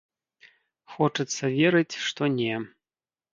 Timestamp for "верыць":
1.59-1.99